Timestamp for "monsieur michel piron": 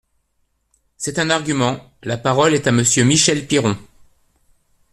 2.71-3.77